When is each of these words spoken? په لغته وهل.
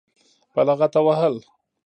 په 0.53 0.61
لغته 0.67 0.99
وهل. 1.05 1.35